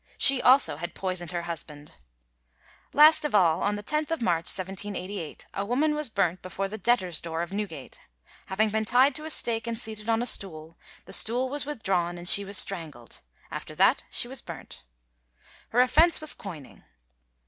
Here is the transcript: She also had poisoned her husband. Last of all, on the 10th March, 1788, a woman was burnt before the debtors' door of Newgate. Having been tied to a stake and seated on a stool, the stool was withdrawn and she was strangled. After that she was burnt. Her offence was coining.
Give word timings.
She 0.17 0.41
also 0.41 0.77
had 0.77 0.95
poisoned 0.95 1.31
her 1.31 1.43
husband. 1.43 1.93
Last 2.91 3.23
of 3.23 3.35
all, 3.35 3.61
on 3.61 3.75
the 3.75 3.83
10th 3.83 4.09
March, 4.19 4.45
1788, 4.49 5.45
a 5.53 5.63
woman 5.63 5.93
was 5.93 6.09
burnt 6.09 6.41
before 6.41 6.67
the 6.67 6.79
debtors' 6.79 7.21
door 7.21 7.43
of 7.43 7.53
Newgate. 7.53 8.01
Having 8.47 8.71
been 8.71 8.83
tied 8.83 9.13
to 9.13 9.25
a 9.25 9.29
stake 9.29 9.67
and 9.67 9.77
seated 9.77 10.09
on 10.09 10.23
a 10.23 10.25
stool, 10.25 10.75
the 11.05 11.13
stool 11.13 11.49
was 11.49 11.67
withdrawn 11.67 12.17
and 12.17 12.27
she 12.27 12.43
was 12.43 12.57
strangled. 12.57 13.21
After 13.51 13.75
that 13.75 14.01
she 14.09 14.27
was 14.27 14.41
burnt. 14.41 14.85
Her 15.69 15.81
offence 15.81 16.19
was 16.19 16.33
coining. 16.33 16.83